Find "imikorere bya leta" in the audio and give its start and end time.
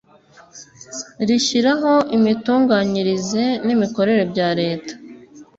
3.75-4.93